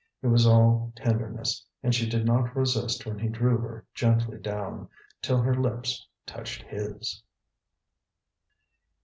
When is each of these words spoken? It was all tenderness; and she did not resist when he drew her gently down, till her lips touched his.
It 0.23 0.29
was 0.29 0.47
all 0.47 0.91
tenderness; 0.95 1.63
and 1.83 1.93
she 1.93 2.09
did 2.09 2.25
not 2.25 2.55
resist 2.55 3.05
when 3.05 3.19
he 3.19 3.29
drew 3.29 3.59
her 3.59 3.85
gently 3.93 4.39
down, 4.39 4.89
till 5.21 5.39
her 5.39 5.53
lips 5.53 6.07
touched 6.25 6.63
his. 6.63 7.21